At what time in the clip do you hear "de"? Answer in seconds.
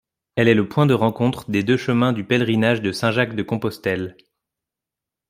0.87-0.95, 1.51-1.61, 2.81-2.91